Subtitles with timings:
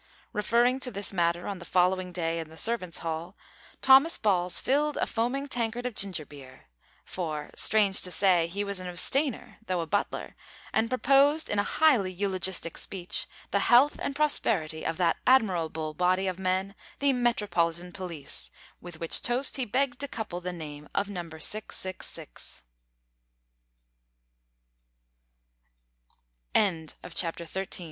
[0.33, 3.37] Referring to this matter on the following day in the servants' hall,
[3.83, 6.69] Thomas Balls filled a foaming tankard of ginger beer
[7.05, 10.35] for, strange to say, he was an abstainer, though a butler
[10.73, 16.25] and proposed, in a highly eulogistic speech, the health and prosperity of that admirable body
[16.27, 18.49] of men, the Metropolitan Police,
[18.81, 22.63] with which toast he begged to couple the name of Number 666!
[26.55, 26.55] CHAPTER FOURTEEN.
[26.55, 26.97] NUMBER 666 OFF DUTY.
[26.97, 27.79] Some time after the a